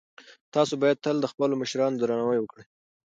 تاسو 0.53 0.73
باید 0.81 1.01
تل 1.05 1.15
د 1.21 1.25
خپلو 1.31 1.53
مشرانو 1.61 1.99
درناوی 1.99 2.39
وکړئ. 2.41 2.63